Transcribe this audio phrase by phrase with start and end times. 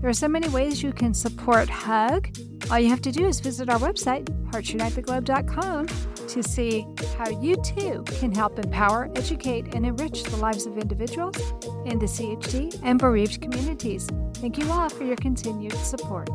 [0.00, 2.34] There are so many ways you can support HUG.
[2.70, 5.86] All you have to do is visit our website, heartsunitetheglobe.com,
[6.28, 6.86] to see
[7.18, 11.36] how you too can help empower, educate, and enrich the lives of individuals
[11.84, 14.08] in the CHD and bereaved communities.
[14.36, 16.30] Thank you all for your continued support.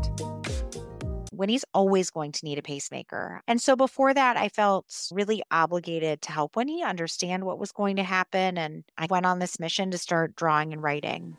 [1.31, 3.41] Winnie's always going to need a pacemaker.
[3.47, 7.95] And so before that, I felt really obligated to help Winnie understand what was going
[7.95, 8.59] to happen.
[8.59, 11.35] And I went on this mission to start drawing and writing.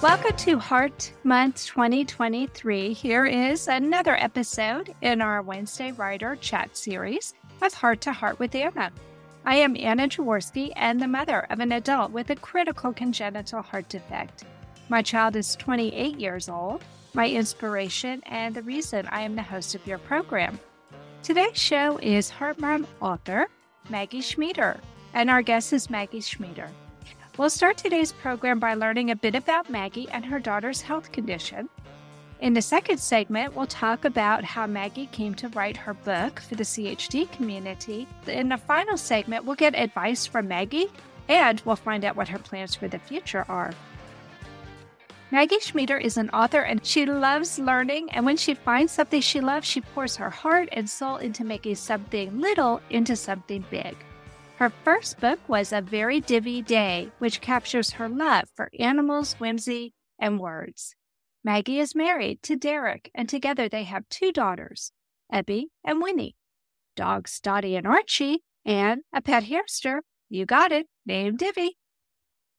[0.00, 2.92] Welcome to Heart Month 2023.
[2.92, 8.54] Here is another episode in our Wednesday Writer Chat series of Heart to Heart with
[8.54, 8.92] Anna.
[9.44, 13.88] I am Anna Jaworski and the mother of an adult with a critical congenital heart
[13.88, 14.44] defect.
[14.88, 19.74] My child is 28 years old, my inspiration, and the reason I am the host
[19.74, 20.60] of your program.
[21.24, 23.48] Today's show is Heart Mom author
[23.90, 24.78] Maggie Schmieder,
[25.12, 26.70] and our guest is Maggie Schmieder.
[27.38, 31.68] We'll start today's program by learning a bit about Maggie and her daughter's health condition.
[32.40, 36.56] In the second segment, we'll talk about how Maggie came to write her book for
[36.56, 38.08] the CHD community.
[38.26, 40.88] In the final segment, we'll get advice from Maggie
[41.28, 43.72] and we'll find out what her plans for the future are.
[45.30, 48.10] Maggie Schmieder is an author and she loves learning.
[48.10, 51.76] And when she finds something she loves, she pours her heart and soul into making
[51.76, 53.94] something little into something big.
[54.58, 59.94] Her first book was A Very Divvy Day, which captures her love for animals, whimsy,
[60.18, 60.96] and words.
[61.44, 64.90] Maggie is married to Derek, and together they have two daughters,
[65.32, 66.34] Ebby and Winnie,
[66.96, 71.78] dogs Dottie and Archie, and a pet hamster, you got it, named Divvy.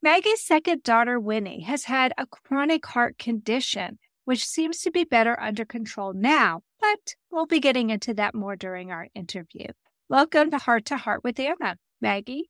[0.02, 5.38] Maggie's second daughter, Winnie, has had a chronic heart condition, which seems to be better
[5.38, 9.68] under control now, but we'll be getting into that more during our interview.
[10.08, 11.76] Welcome to Heart to Heart with Anna.
[12.02, 12.50] Maggie.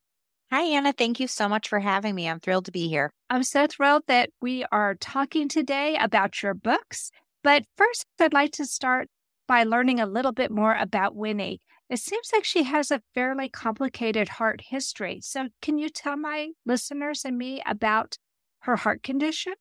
[0.51, 0.93] Hi, Anna.
[0.93, 2.27] Thank you so much for having me.
[2.27, 3.11] I'm thrilled to be here.
[3.29, 7.11] I'm so thrilled that we are talking today about your books.
[7.43, 9.09] But first, I'd like to start
[9.47, 11.61] by learning a little bit more about Winnie.
[11.89, 15.19] It seems like she has a fairly complicated heart history.
[15.21, 18.17] So, can you tell my listeners and me about
[18.61, 19.53] her heart condition?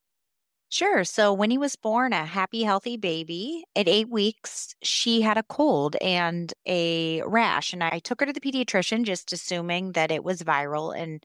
[0.71, 1.03] Sure.
[1.03, 5.43] So when he was born, a happy, healthy baby, at eight weeks, she had a
[5.43, 7.73] cold and a rash.
[7.73, 11.23] And I took her to the pediatrician, just assuming that it was viral and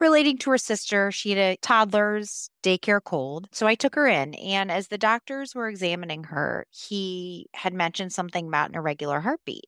[0.00, 1.12] relating to her sister.
[1.12, 3.48] She had a toddler's daycare cold.
[3.52, 4.34] So I took her in.
[4.34, 9.66] And as the doctors were examining her, he had mentioned something about an irregular heartbeat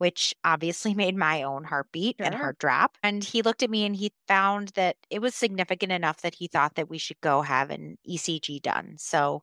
[0.00, 2.26] which obviously made my own heartbeat sure.
[2.26, 2.96] and heart drop.
[3.02, 6.48] And he looked at me and he found that it was significant enough that he
[6.48, 8.94] thought that we should go have an ECG done.
[8.96, 9.42] So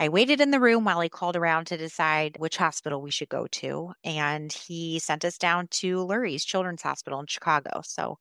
[0.00, 3.28] I waited in the room while he called around to decide which hospital we should
[3.28, 3.92] go to.
[4.02, 7.82] And he sent us down to Lurie's Children's Hospital in Chicago.
[7.84, 8.18] So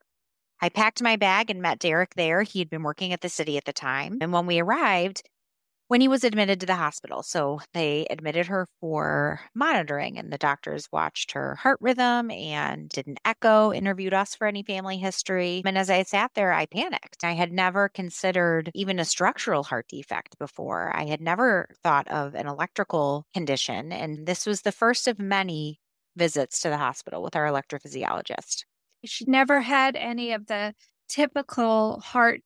[0.62, 2.44] I packed my bag and met Derek there.
[2.44, 4.20] He had been working at the city at the time.
[4.22, 5.24] And when we arrived,
[5.94, 7.22] when he was admitted to the hospital.
[7.22, 13.06] So they admitted her for monitoring, and the doctors watched her heart rhythm and did
[13.06, 15.62] an echo, interviewed us for any family history.
[15.64, 17.24] And as I sat there, I panicked.
[17.24, 20.92] I had never considered even a structural heart defect before.
[20.96, 23.92] I had never thought of an electrical condition.
[23.92, 25.80] And this was the first of many
[26.16, 28.64] visits to the hospital with our electrophysiologist.
[29.06, 30.74] She never had any of the
[31.08, 32.42] typical heart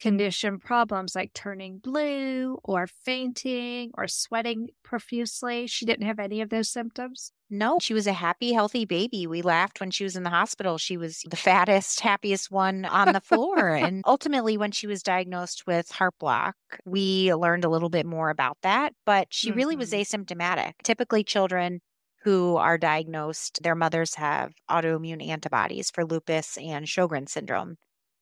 [0.00, 5.66] condition problems like turning blue or fainting or sweating profusely.
[5.66, 7.32] She didn't have any of those symptoms.
[7.50, 9.26] No, she was a happy, healthy baby.
[9.26, 10.78] We laughed when she was in the hospital.
[10.78, 13.68] She was the fattest, happiest one on the floor.
[13.74, 16.54] and ultimately, when she was diagnosed with heart block,
[16.84, 19.58] we learned a little bit more about that, but she mm-hmm.
[19.58, 20.22] really was mm-hmm.
[20.22, 20.72] asymptomatic.
[20.84, 21.80] Typically, children
[22.22, 27.76] who are diagnosed, their mothers have autoimmune antibodies for lupus and Sjogren's syndrome.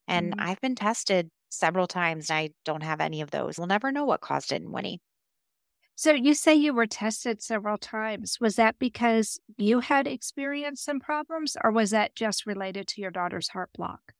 [0.07, 0.49] And mm-hmm.
[0.49, 2.31] I've been tested several times.
[2.31, 3.59] And I don't have any of those.
[3.59, 5.01] We'll never know what caused it in Winnie.
[5.95, 8.39] So you say you were tested several times.
[8.41, 13.11] Was that because you had experienced some problems or was that just related to your
[13.11, 14.13] daughter's heart block?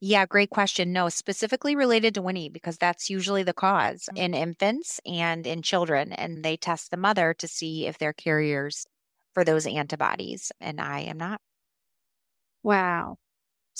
[0.00, 0.92] Yeah, great question.
[0.92, 4.18] No, specifically related to Winnie, because that's usually the cause mm.
[4.18, 6.12] in infants and in children.
[6.14, 8.86] And they test the mother to see if they're carriers
[9.34, 10.52] for those antibodies.
[10.60, 11.40] And I am not.
[12.62, 13.18] Wow.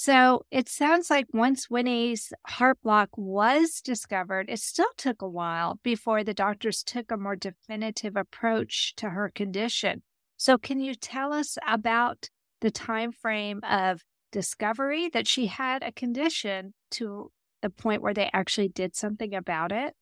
[0.02, 5.79] So it sounds like once Winnie's heart block was discovered, it still took a while
[5.82, 10.00] before the doctors took a more definitive approach to her condition.
[10.38, 12.31] So can you tell us about
[12.62, 14.00] the time frame of
[14.32, 17.31] discovery that she had a condition to
[17.61, 19.93] the point where they actually did something about it?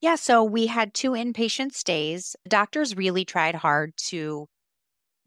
[0.00, 2.36] Yeah, so we had two inpatient stays.
[2.46, 4.46] Doctors really tried hard to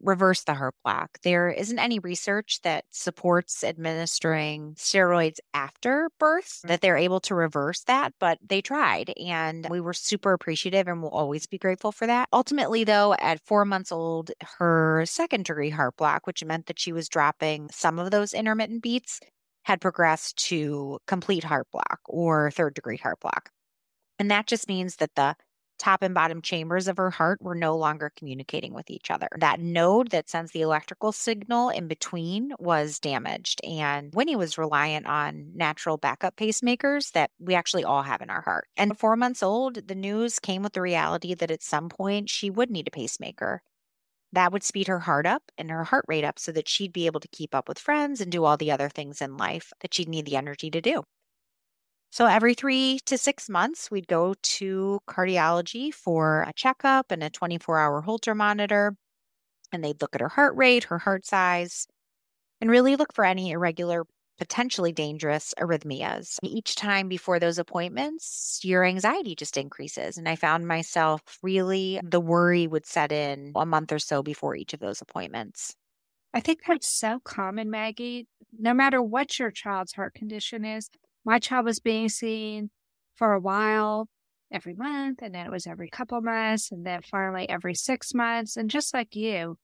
[0.00, 1.18] reverse the heart block.
[1.22, 6.68] There isn't any research that supports administering steroids after birth mm.
[6.68, 11.02] that they're able to reverse that, but they tried and we were super appreciative and
[11.02, 12.28] we'll always be grateful for that.
[12.32, 16.92] Ultimately, though, at four months old, her second degree heart block, which meant that she
[16.92, 19.20] was dropping some of those intermittent beats,
[19.64, 23.50] had progressed to complete heart block or third degree heart block.
[24.18, 25.34] And that just means that the
[25.78, 29.28] top and bottom chambers of her heart were no longer communicating with each other.
[29.38, 33.60] That node that sends the electrical signal in between was damaged.
[33.64, 38.42] And Winnie was reliant on natural backup pacemakers that we actually all have in our
[38.42, 38.68] heart.
[38.76, 42.50] And four months old, the news came with the reality that at some point she
[42.50, 43.62] would need a pacemaker.
[44.32, 47.06] That would speed her heart up and her heart rate up so that she'd be
[47.06, 49.94] able to keep up with friends and do all the other things in life that
[49.94, 51.04] she'd need the energy to do.
[52.10, 57.30] So every three to six months, we'd go to cardiology for a checkup and a
[57.30, 58.96] 24 hour Holter monitor.
[59.72, 61.86] And they'd look at her heart rate, her heart size,
[62.60, 64.04] and really look for any irregular,
[64.38, 66.38] potentially dangerous arrhythmias.
[66.42, 70.16] Each time before those appointments, your anxiety just increases.
[70.16, 74.54] And I found myself really, the worry would set in a month or so before
[74.56, 75.74] each of those appointments.
[76.32, 78.26] I think that's so common, Maggie.
[78.58, 80.90] No matter what your child's heart condition is,
[81.26, 82.70] my child was being seen
[83.16, 84.08] for a while
[84.50, 88.56] every month, and then it was every couple months, and then finally every six months.
[88.56, 89.58] And just like you,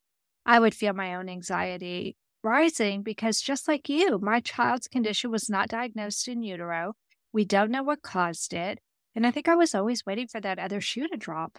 [0.45, 5.49] I would feel my own anxiety rising because just like you, my child's condition was
[5.49, 6.95] not diagnosed in utero.
[7.33, 8.81] We don't know what caused it.
[9.15, 11.59] And I think I was always waiting for that other shoe to drop.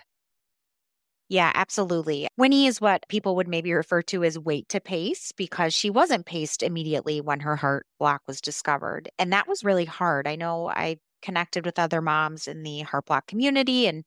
[1.29, 2.27] Yeah, absolutely.
[2.37, 6.25] Winnie is what people would maybe refer to as wait to pace because she wasn't
[6.25, 9.09] paced immediately when her heart block was discovered.
[9.17, 10.27] And that was really hard.
[10.27, 14.03] I know I connected with other moms in the heart block community, and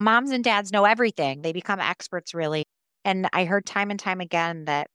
[0.00, 1.42] moms and dads know everything.
[1.42, 2.64] They become experts, really.
[3.04, 4.88] And I heard time and time again that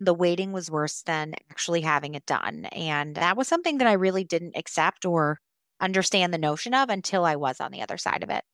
[0.00, 2.66] the waiting was worse than actually having it done.
[2.66, 5.38] And that was something that I really didn't accept or
[5.80, 8.44] understand the notion of until I was on the other side of it.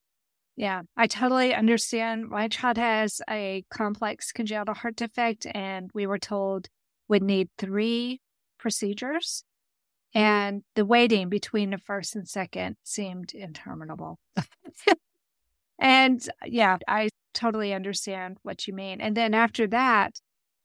[0.59, 2.31] Yeah, I totally understand.
[2.31, 6.69] My child has a complex congenital heart defect, and we were told
[7.07, 8.21] would need three
[8.59, 9.45] procedures.
[10.17, 10.25] Mm-hmm.
[10.25, 14.19] And the waiting between the first and second seemed interminable.
[15.79, 19.01] and uh, yeah, I totally understand what you mean.
[19.01, 20.19] And then after that,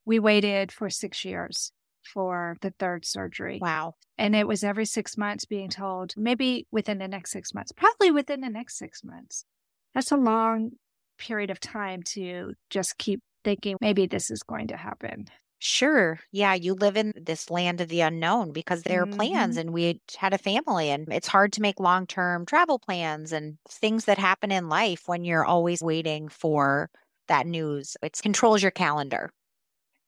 [0.06, 3.60] we waited for six years for the third surgery.
[3.62, 3.94] Wow.
[4.18, 8.10] And it was every six months being told, maybe within the next six months, probably
[8.10, 9.46] within the next six months
[9.94, 10.72] that's a long
[11.18, 15.28] period of time to just keep thinking maybe this is going to happen.
[15.60, 16.20] Sure.
[16.34, 16.56] Yeah.
[16.56, 19.16] You live in this land of the unknown because there are mm-hmm.
[19.16, 23.32] plans and we had a family and it's hard to make long term travel plans
[23.32, 26.90] and things that happen in life when you're always waiting for
[27.30, 27.96] that news.
[28.04, 29.30] It controls your calendar.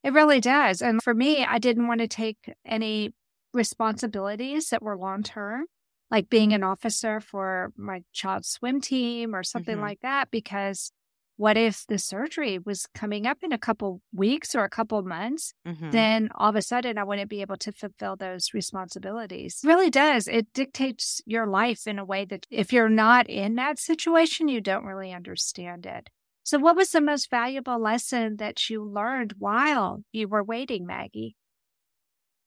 [0.04, 0.82] It really does.
[0.82, 3.14] And for me, I didn't want to take any
[3.54, 5.68] responsibilities that were long term
[6.12, 9.86] like being an officer for my child's swim team or something mm-hmm.
[9.86, 10.91] like that because
[11.38, 15.53] what if the surgery was coming up in a couple weeks or a couple months
[15.68, 15.91] mm-hmm.
[15.91, 19.89] then all of a sudden i wouldn't be able to fulfill those responsibilities it really
[19.89, 24.48] does it dictates your life in a way that if you're not in that situation
[24.48, 26.10] you don't really understand it
[26.44, 31.36] so what was the most valuable lesson that you learned while you were waiting maggie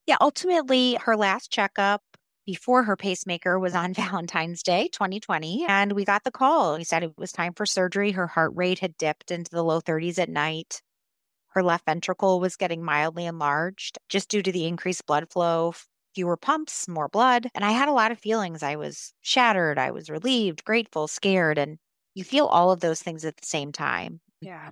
[0.06, 2.02] yeah ultimately her last checkup
[2.48, 5.66] before her pacemaker was on Valentine's Day 2020.
[5.68, 6.76] And we got the call.
[6.76, 8.12] He said it was time for surgery.
[8.12, 10.80] Her heart rate had dipped into the low 30s at night.
[11.48, 15.74] Her left ventricle was getting mildly enlarged just due to the increased blood flow,
[16.14, 17.50] fewer pumps, more blood.
[17.54, 18.62] And I had a lot of feelings.
[18.62, 21.58] I was shattered, I was relieved, grateful, scared.
[21.58, 21.76] And
[22.14, 24.22] you feel all of those things at the same time.
[24.40, 24.70] Yeah.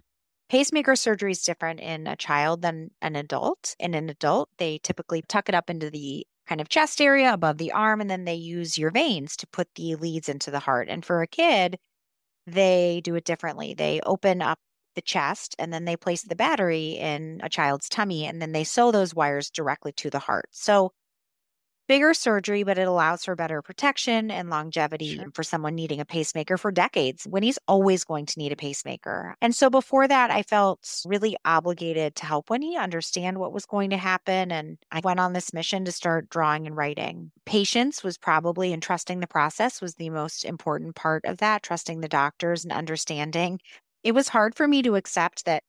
[0.48, 3.76] Pacemaker surgery is different in a child than an adult.
[3.78, 7.58] In an adult, they typically tuck it up into the kind of chest area above
[7.58, 10.88] the arm, and then they use your veins to put the leads into the heart.
[10.88, 11.78] And for a kid,
[12.46, 13.74] they do it differently.
[13.74, 14.58] They open up
[14.94, 18.64] the chest and then they place the battery in a child's tummy and then they
[18.64, 20.48] sew those wires directly to the heart.
[20.52, 20.92] So
[21.88, 25.30] bigger surgery, but it allows for better protection and longevity Sure.
[25.34, 29.34] for someone needing a pacemaker for decades Winnie's always going to need a pacemaker.
[29.40, 33.90] And so before that, I felt really obligated to help Winnie understand what was going
[33.90, 34.50] to happen.
[34.52, 37.30] And I went on this mission to start drawing and writing.
[37.44, 42.00] Patience was probably, and trusting the process was the most important part of that, trusting
[42.00, 43.60] the doctors and understanding.
[44.02, 45.64] It was hard for me to accept that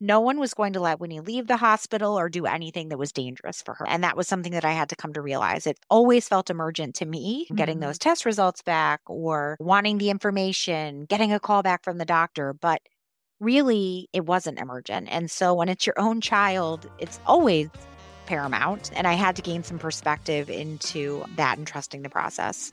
[0.00, 3.12] no one was going to let Winnie leave the hospital or do anything that was
[3.12, 3.86] dangerous for her.
[3.86, 5.66] And that was something that I had to come to realize.
[5.66, 7.82] It always felt emergent to me getting Mhm.
[7.82, 12.52] those test results back or wanting the information, getting a call back from the doctor.
[12.52, 12.80] But
[13.40, 15.08] really, it wasn't emergent.
[15.10, 17.68] And so when it's your own child, it's always
[18.26, 18.90] paramount.
[18.94, 22.72] And I had to gain some perspective into that and trusting the process.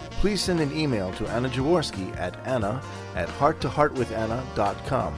[0.21, 2.79] please send an email to Anna Jaworski at anna
[3.15, 5.15] at hearttoheartwithanna.com.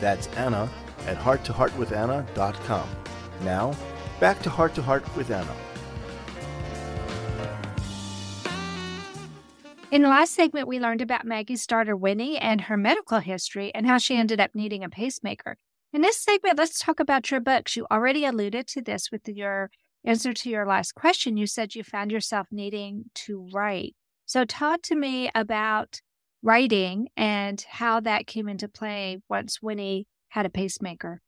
[0.00, 0.68] That's Anna
[1.06, 2.88] at hearttoheartwithanna.com.
[3.44, 3.76] Now,
[4.18, 5.54] back to Heart to Heart with Anna.
[9.92, 13.86] In the last segment, we learned about Maggie's daughter, Winnie, and her medical history and
[13.86, 15.58] how she ended up needing a pacemaker.
[15.92, 17.76] In this segment, let's talk about your books.
[17.76, 19.70] You already alluded to this with your
[20.04, 21.36] answer to your last question.
[21.36, 23.94] You said you found yourself needing to write.
[24.30, 26.00] So, talk to me about
[26.40, 31.20] writing and how that came into play once Winnie had a pacemaker.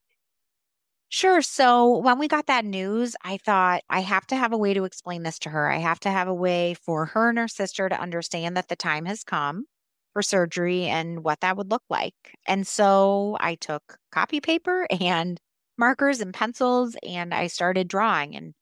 [1.08, 1.42] Sure.
[1.42, 4.84] So when we got that news, I thought I have to have a way to
[4.84, 5.68] explain this to her.
[5.68, 8.76] I have to have a way for her and her sister to understand that the
[8.76, 9.64] time has come
[10.12, 12.14] for surgery and what that would look like.
[12.46, 15.40] And so I took copy paper and
[15.76, 18.54] markers and pencils and I started drawing and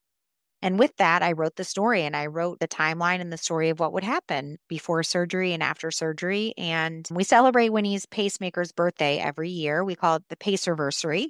[0.62, 3.70] and with that I wrote the story and I wrote the timeline and the story
[3.70, 9.18] of what would happen before surgery and after surgery and we celebrate Winnie's pacemaker's birthday
[9.18, 9.84] every year.
[9.84, 11.28] We call it the Pacerversary.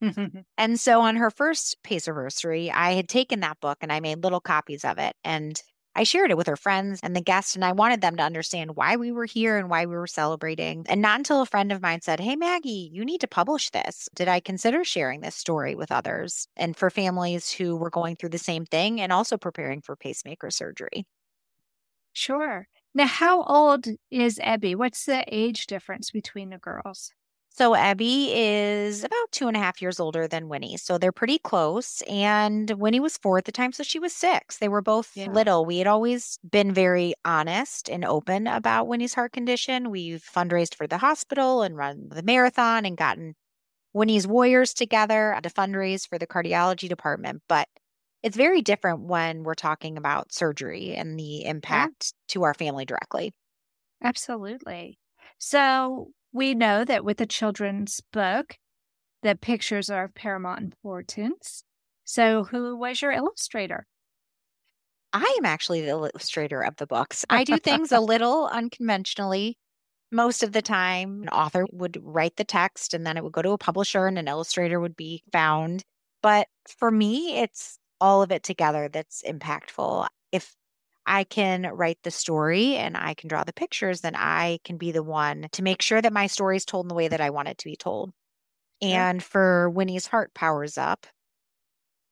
[0.58, 4.40] And so on her first Pacerversary, I had taken that book and I made little
[4.40, 5.60] copies of it and
[5.94, 8.76] I shared it with her friends and the guests, and I wanted them to understand
[8.76, 10.84] why we were here and why we were celebrating.
[10.88, 14.08] And not until a friend of mine said, Hey, Maggie, you need to publish this,
[14.14, 18.30] did I consider sharing this story with others and for families who were going through
[18.30, 21.06] the same thing and also preparing for pacemaker surgery.
[22.14, 22.68] Sure.
[22.94, 24.74] Now, how old is Ebby?
[24.76, 27.12] What's the age difference between the girls?
[27.54, 30.78] So Abby is about two and a half years older than Winnie.
[30.78, 32.02] So they're pretty close.
[32.08, 34.56] And Winnie was four at the time, so she was six.
[34.58, 35.26] They were both Yeah.
[35.26, 35.66] little.
[35.66, 39.90] We had always been very honest and open about Winnie's heart condition.
[39.90, 43.34] We've fundraised for the hospital and run the marathon and gotten
[43.94, 47.42] Winnie's Warriors together to fundraise for the cardiology department.
[47.48, 47.68] But
[48.22, 53.34] it's very different when we're talking about surgery and the impact to our family directly.
[54.02, 54.98] Absolutely.
[55.38, 58.56] So we know that with a children's book,
[59.22, 61.62] the pictures are of paramount importance.
[62.04, 63.86] So who was your illustrator?
[65.12, 67.24] I am actually the illustrator of the books.
[67.28, 69.58] I do things a little unconventionally.
[70.10, 73.42] Most of the time, an author would write the text and then it would go
[73.42, 75.84] to a publisher and an illustrator would be found.
[76.22, 80.06] But for me, it's all of it together that's impactful.
[80.32, 80.54] If
[81.06, 84.92] I can write the story and I can draw the pictures, then I can be
[84.92, 87.30] the one to make sure that my story is told in the way that I
[87.30, 88.12] want it to be told.
[88.82, 91.06] And for Winnie's Heart Powers Up,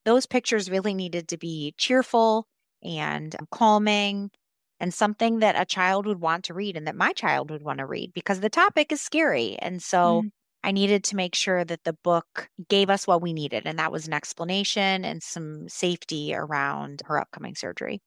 [0.04, 2.46] those pictures really needed to be cheerful
[2.82, 4.30] and calming
[4.78, 7.78] and something that a child would want to read and that my child would want
[7.78, 9.56] to read because the topic is scary.
[9.58, 10.30] And so Mm.
[10.64, 13.66] I needed to make sure that the book gave us what we needed.
[13.66, 18.00] And that was an explanation and some safety around her upcoming surgery.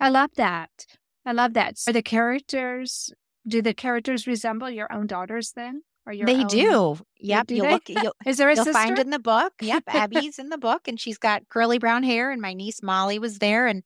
[0.00, 0.70] I love that.
[1.24, 1.78] I love that.
[1.78, 3.12] So the characters
[3.46, 5.82] Do the characters resemble your own daughters then?
[6.06, 6.46] Or your they own...
[6.46, 6.98] do.
[7.18, 7.46] Yep.
[7.48, 7.88] Do you'll look.
[7.88, 8.78] You'll, Is there a you'll sister?
[8.78, 9.52] find in the book.
[9.60, 9.84] Yep.
[9.88, 12.30] Abby's in the book, and she's got curly brown hair.
[12.30, 13.82] And my niece Molly was there, and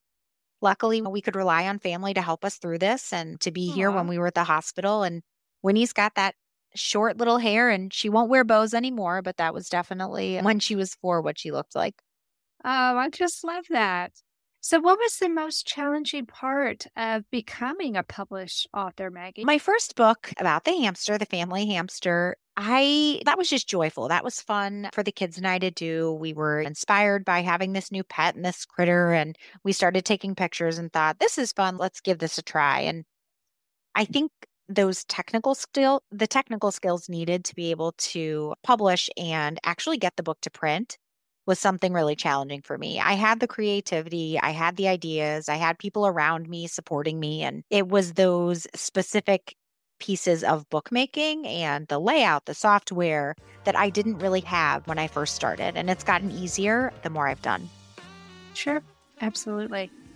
[0.62, 3.75] luckily we could rely on family to help us through this and to be Aww.
[3.75, 5.02] here when we were at the hospital.
[5.02, 5.23] And
[5.62, 6.37] Winnie's got that
[6.76, 9.21] short little hair, and she won't wear bows anymore.
[9.21, 11.97] But that was definitely when she was four what she looked like.
[12.64, 14.12] Oh, I just love that.
[14.66, 19.44] So, what was the most challenging part of becoming a published author, Maggie?
[19.44, 24.09] My first book about the hamster, the family hamster, I that was just joyful.
[24.09, 26.14] That was fun for the kids and I to do.
[26.14, 30.35] We were inspired by having this new pet and this critter and we started taking
[30.35, 31.76] pictures and thought, this is fun.
[31.76, 32.80] Let's give this a try.
[32.80, 33.04] And
[33.94, 34.12] I mm.
[34.14, 34.33] think
[34.71, 40.16] those technical skill the technical skills needed to be able to publish and actually get
[40.16, 40.97] the book to print
[41.47, 43.01] was something really challenging for me.
[43.01, 47.43] I had the creativity, I had the ideas, I had people around me supporting me,
[47.43, 49.55] and it was those specific
[49.99, 53.35] pieces of bookmaking and the layout, the software
[53.65, 55.77] that I didn't really have when I first started.
[55.77, 57.69] And it's gotten easier the more I've done.
[58.55, 58.83] Sure,
[59.21, 59.91] absolutely.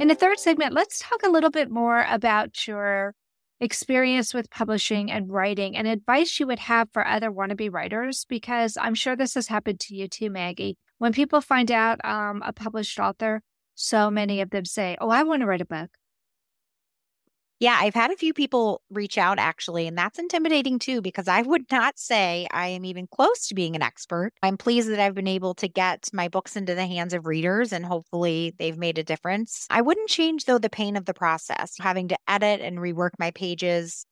[0.00, 3.14] In the third segment, let's talk a little bit more about your
[3.60, 8.78] experience with publishing and writing and advice you would have for other wannabe writers, because
[8.78, 10.78] I'm sure this has happened to you too, Maggie.
[10.96, 13.42] When people find out um, a published author,
[13.74, 15.90] so many of them say, Oh, I want to write a book.
[17.60, 21.42] Yeah, I've had a few people reach out actually, and that's intimidating too because I
[21.42, 24.32] would not say I am even close to being an expert.
[24.42, 27.72] I'm pleased that I've been able to get my books into the hands of readers
[27.72, 29.66] and hopefully they've made a difference.
[29.68, 33.30] I wouldn't change though the pain of the process, having to edit and rework my
[33.32, 34.06] pages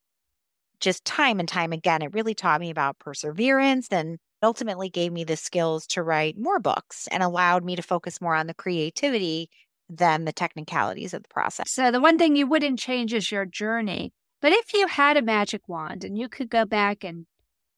[0.81, 2.03] just time and time again.
[2.03, 6.61] It really taught me about perseverance and ultimately gave me the skills to write more
[6.61, 9.51] books and allowed me to focus more on the creativity
[9.89, 11.71] than the technicalities of the process.
[11.71, 14.13] So, the one thing you wouldn't change is your journey.
[14.41, 17.27] But if you had a magic wand and you could go back and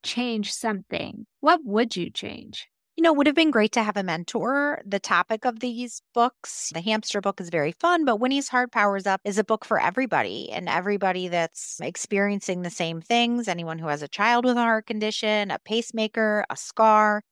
[0.02, 2.68] change something, what would you change?
[2.96, 4.82] You know, it would have been great to have a mentor.
[4.84, 9.06] The topic of these books, the hamster book is very fun, but Winnie's Heart Powers
[9.06, 13.48] Up is a book for everybody and everybody that's experiencing the same things.
[13.48, 17.22] Anyone who has a child with a heart condition, a pacemaker, a scar,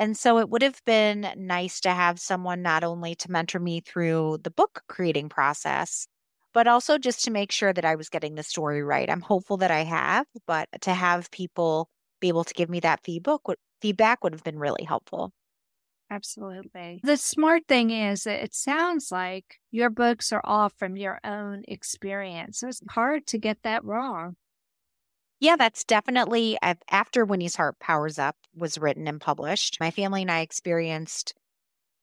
[0.00, 3.80] and so it would have been nice to have someone not only to mentor me
[3.80, 6.08] through the book creating process,
[6.54, 9.08] but also just to make sure that I was getting the story right.
[9.10, 13.04] I'm hopeful that I have, but to have people be able to give me that
[13.04, 15.32] feedback would, feedback would have been really helpful.
[16.10, 17.00] Absolutely.
[17.04, 21.62] The smart thing is that it sounds like your books are all from your own
[21.68, 22.58] experience.
[22.58, 24.36] So it's hard to get that wrong.
[25.40, 26.58] Yeah, that's definitely
[26.90, 29.78] after Winnie's Heart Powers Up was written and published.
[29.80, 31.34] My family and I experienced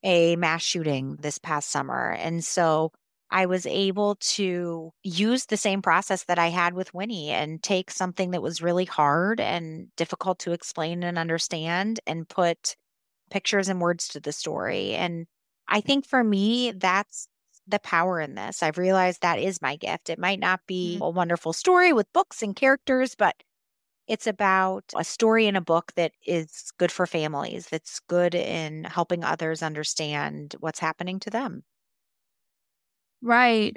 [0.04, 2.12] a mass shooting this past summer.
[2.20, 2.92] And so
[3.30, 7.92] I was able to use the same process that I had with Winnie and take
[7.92, 12.76] something that was really hard and difficult to explain and understand and put
[13.30, 14.94] pictures and words to the story.
[14.94, 15.28] And
[15.68, 17.28] I think for me, that's
[17.68, 18.64] the power in this.
[18.64, 20.10] I've realized that is my gift.
[20.10, 21.04] It might not be mm-hmm.
[21.04, 23.36] a wonderful story with books and characters, but
[24.08, 28.86] it's about a story in a book that is good for families, that's good in
[28.86, 31.64] helping others understand what's happening to them.
[33.22, 33.76] Right.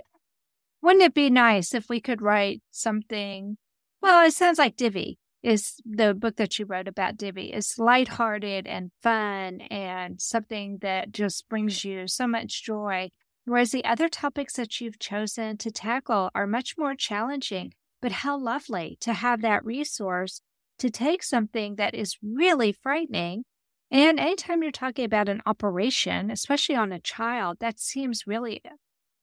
[0.83, 3.57] Wouldn't it be nice if we could write something?
[4.01, 7.53] Well, it sounds like Divvy is the book that you wrote about Divvy.
[7.53, 13.11] It's lighthearted and fun and something that just brings you so much joy
[13.45, 17.73] Whereas the other topics that you've chosen to tackle are much more challenging.
[18.01, 20.41] But how lovely to have that resource
[20.79, 23.45] to take something that is really frightening.
[23.91, 28.63] And anytime you're talking about an operation, especially on a child, that seems really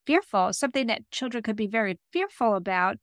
[0.05, 2.97] fearful, something that children could be very fearful about.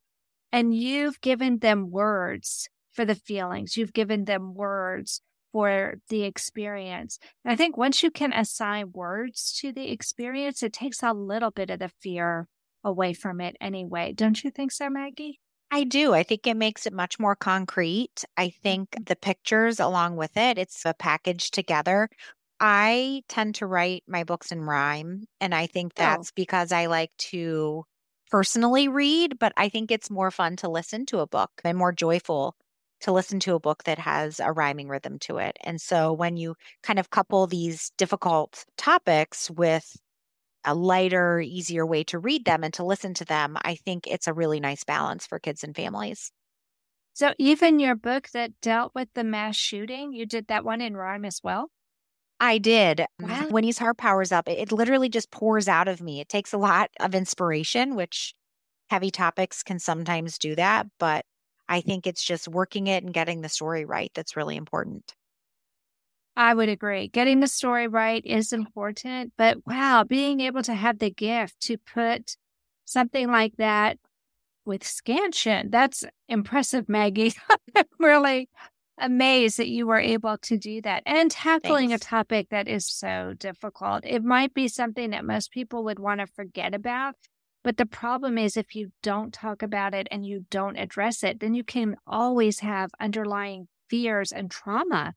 [0.52, 5.20] And you've given them words for the feelings, you've given them words
[5.54, 7.18] for the experience.
[7.46, 11.52] And I think once you can assign words to the experience, it takes a little
[11.52, 12.48] bit of the fear
[12.84, 14.12] away from it anyway.
[14.14, 15.40] Don't you think so, Maggie?
[15.70, 16.14] I do.
[16.14, 18.24] I think it makes it much more concrete.
[18.36, 19.04] I think Mm-hmm.
[19.06, 22.08] the pictures along with it, it's a package together.
[22.60, 26.26] I tend to write my books in rhyme, and I think Oh.
[26.26, 27.84] that's because I like to
[28.30, 31.92] personally read, but I think it's more fun to listen to a book and more
[31.92, 32.56] joyful
[33.04, 35.58] to listen to a book that has a rhyming rhythm to it.
[35.62, 39.94] And so when you kind of couple these difficult topics with
[40.64, 44.26] a lighter, easier way to read them and to listen to them, I think it's
[44.26, 46.32] a really nice balance for kids and families.
[47.12, 50.96] So even your book that dealt with the mass shooting, you did that one in
[50.96, 51.70] rhyme as well?
[52.40, 53.04] I did.
[53.20, 53.48] Mm, wow.
[53.50, 56.20] Winnie's Heart Powers Up, it, it literally just pours out of me.
[56.20, 58.34] It takes a lot of inspiration, which
[58.88, 60.86] heavy topics can sometimes do that.
[60.98, 61.26] But
[61.68, 65.14] I think it's just working it and getting the story right that's really important.
[66.36, 67.08] I would agree.
[67.08, 71.78] Getting the story right is important, but wow, being able to have the gift to
[71.78, 72.36] put
[72.84, 73.98] something like that
[74.64, 77.34] with scansion, that's impressive, Maggie.
[77.76, 78.48] I'm really
[78.98, 82.04] amazed that you were able to do that and tackling Thanks.
[82.04, 84.04] a topic that is so difficult.
[84.04, 87.14] It might be something that most people would want to forget about.
[87.64, 91.40] But the problem is, if you don't talk about it and you don't address it,
[91.40, 95.14] then you can always have underlying fears and trauma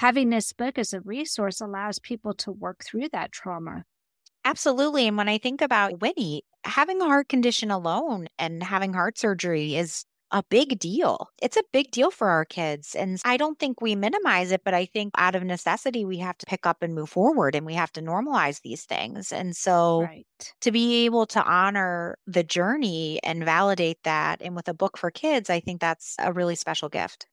[0.00, 3.84] having this book as a resource allows people to work through that trauma.
[4.44, 5.06] Absolutely.
[5.06, 9.76] And when I think about Winnie, having a heart condition alone and having heart surgery
[9.76, 11.28] is a big deal.
[11.42, 12.94] It's a big deal for our kids.
[12.94, 16.38] And I don't think we minimize it, but I think out of necessity, we have
[16.38, 19.32] to pick up and move forward and we have to normalize these things.
[19.32, 20.26] And so Right.
[20.62, 25.10] to be able to honor the journey and validate that, and with a book for
[25.10, 27.26] kids, I think that's a really special gift.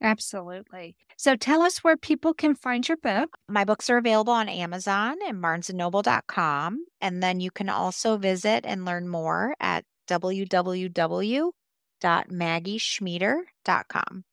[0.00, 0.96] Absolutely.
[1.16, 3.36] So tell us where people can find your book.
[3.48, 6.84] My books are available on Amazon and barnesandnoble.com.
[7.00, 9.84] And then you can also visit and learn more at
[12.02, 14.24] www.maggieschmieder.com.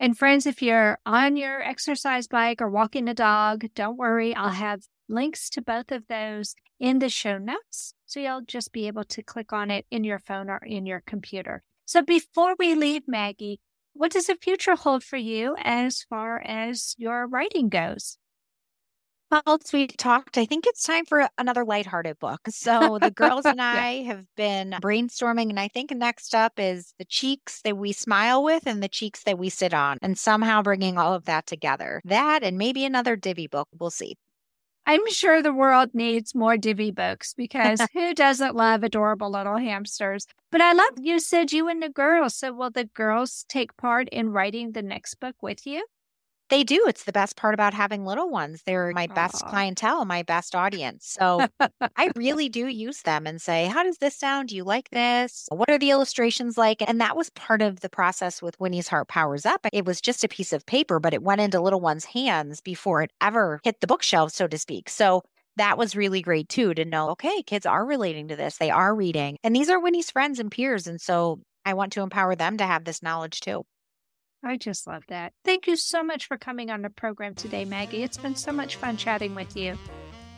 [0.00, 4.32] And friends, if you're on your exercise bike or walking a dog, don't worry.
[4.34, 7.94] I'll have links to both of those in the show notes.
[8.06, 11.02] So you'll just be able to click on it in your phone or in your
[11.04, 11.64] computer.
[11.84, 13.60] So before we leave, Maggie,
[13.92, 18.18] what does the future hold for you as far as your writing goes?
[19.30, 22.40] Well, as we talked, I think it's time for another lighthearted book.
[22.48, 23.82] So the girls and Yeah.
[23.82, 28.42] I have been brainstorming, and I think next up is the cheeks that we smile
[28.42, 32.00] with and the cheeks that we sit on, and somehow bringing all of that together.
[32.04, 33.68] That and maybe another Divvy book.
[33.78, 34.16] We'll see.
[34.86, 40.26] I'm sure the world needs more Divvy books because who doesn't love adorable little hamsters?
[40.50, 42.34] But I love you said you and the girls.
[42.34, 45.84] So will the girls take part in writing the next book with you?
[46.50, 46.84] They do.
[46.86, 48.62] It's the best part about having little ones.
[48.64, 49.50] They're my best Aw.
[49.50, 51.06] clientele, my best audience.
[51.18, 51.46] So
[51.96, 54.48] I really do use them and say, How does this sound?
[54.48, 55.46] Do you like this?
[55.50, 56.82] What are the illustrations like?
[56.86, 59.66] And that was part of the process with Winnie's Heart Powers Up.
[59.72, 63.02] It was just a piece of paper, but it went into little one's hands before
[63.02, 64.88] it ever hit the bookshelf, so to speak.
[64.88, 65.22] So
[65.56, 68.56] that was really great too to know, okay, kids are relating to this.
[68.56, 69.36] They are reading.
[69.42, 70.86] And these are Winnie's friends and peers.
[70.86, 73.64] And so I want to empower them to have this knowledge too.
[74.44, 75.32] I just love that.
[75.44, 78.02] Thank you so much for coming on the program today, Maggie.
[78.02, 79.76] It's been so much fun chatting with you.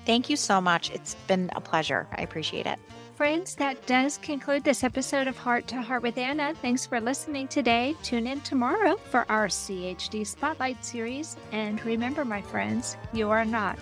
[0.06, 0.90] Thank you so much.
[0.90, 2.08] It's been a pleasure.
[2.12, 2.78] I appreciate it.
[3.14, 6.54] Friends, that does conclude this episode of Heart to Heart with Anna.
[6.54, 7.94] Thanks for listening today.
[8.02, 11.36] Tune in tomorrow for our CHD Spotlight series.
[11.52, 13.78] And remember, my friends, you are not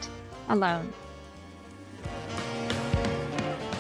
[0.49, 0.93] alone.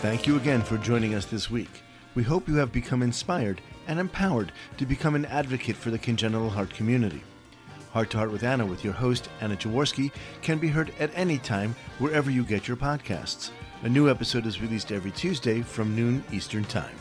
[0.00, 1.82] Thank you again for joining us this week.
[2.14, 6.50] We hope you have become inspired and empowered to become an advocate for the congenital
[6.50, 7.22] heart community.
[7.92, 11.38] Heart to Heart with Anna with your host, Anna Jaworski, can be heard at any
[11.38, 13.50] time wherever you get your podcasts.
[13.82, 16.94] A new episode is released every Tuesday from noon Eastern Time.